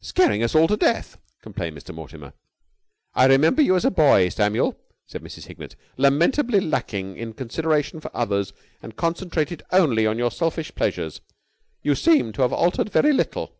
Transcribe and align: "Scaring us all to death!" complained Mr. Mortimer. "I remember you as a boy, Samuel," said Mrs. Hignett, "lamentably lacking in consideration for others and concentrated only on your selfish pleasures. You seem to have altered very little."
"Scaring 0.00 0.42
us 0.42 0.54
all 0.54 0.66
to 0.68 0.76
death!" 0.78 1.18
complained 1.42 1.76
Mr. 1.76 1.94
Mortimer. 1.94 2.32
"I 3.12 3.26
remember 3.26 3.60
you 3.60 3.76
as 3.76 3.84
a 3.84 3.90
boy, 3.90 4.30
Samuel," 4.30 4.80
said 5.06 5.22
Mrs. 5.22 5.48
Hignett, 5.48 5.76
"lamentably 5.98 6.60
lacking 6.60 7.18
in 7.18 7.34
consideration 7.34 8.00
for 8.00 8.10
others 8.16 8.54
and 8.82 8.96
concentrated 8.96 9.62
only 9.72 10.06
on 10.06 10.16
your 10.16 10.30
selfish 10.30 10.74
pleasures. 10.74 11.20
You 11.82 11.94
seem 11.94 12.32
to 12.32 12.40
have 12.40 12.54
altered 12.54 12.88
very 12.90 13.12
little." 13.12 13.54